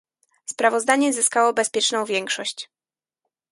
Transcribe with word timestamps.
Sprawozdanie 0.45 1.13
zyskało 1.13 1.53
bezpieczną 1.53 2.05
większość 2.05 2.69